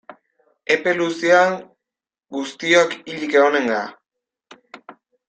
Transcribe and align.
Epe 0.75 0.93
luzean 1.01 1.53
guztiok 2.37 2.97
hilik 3.11 3.37
egongo 3.43 3.63
gara. 3.69 4.87